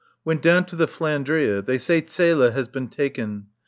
[0.25, 3.45] Went down to the "Flandria." They say Zele has been taken.